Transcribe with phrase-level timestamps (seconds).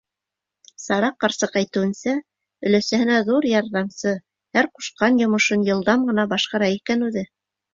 [0.85, 2.13] Сара ҡарсыҡ әйтеүенсә,
[2.69, 4.15] өләсәһенә ҙур ярҙамсы,
[4.59, 7.29] һәр ҡушҡан йомошон йылдам ғына башҡара икән үҙе.